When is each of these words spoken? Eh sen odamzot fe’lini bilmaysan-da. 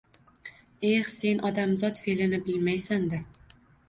Eh 0.91 1.03
sen 1.15 1.43
odamzot 1.49 2.01
fe’lini 2.05 2.39
bilmaysan-da. 2.47 3.21